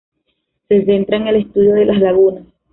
Se 0.67 0.83
centra 0.83 1.17
en 1.17 1.27
el 1.27 1.35
estudio 1.35 1.75
de 1.75 1.85
las 1.85 1.99
lagunas. 2.01 2.47